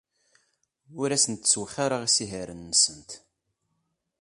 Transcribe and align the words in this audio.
Ur 1.01 1.09
asent-ttwexxireɣ 1.11 2.01
isihaṛen-nsent. 2.07 3.09